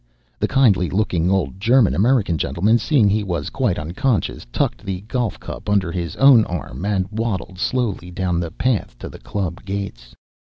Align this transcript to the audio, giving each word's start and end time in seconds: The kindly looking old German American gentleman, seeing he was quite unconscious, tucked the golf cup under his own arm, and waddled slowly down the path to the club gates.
The 0.39 0.47
kindly 0.47 0.89
looking 0.89 1.29
old 1.29 1.59
German 1.59 1.93
American 1.93 2.39
gentleman, 2.39 2.79
seeing 2.79 3.07
he 3.07 3.23
was 3.23 3.51
quite 3.51 3.77
unconscious, 3.77 4.47
tucked 4.51 4.83
the 4.83 5.01
golf 5.01 5.39
cup 5.39 5.69
under 5.69 5.91
his 5.91 6.15
own 6.15 6.43
arm, 6.45 6.83
and 6.85 7.07
waddled 7.11 7.59
slowly 7.59 8.09
down 8.09 8.39
the 8.39 8.49
path 8.49 8.97
to 8.97 9.09
the 9.09 9.19
club 9.19 9.63
gates. 9.63 10.15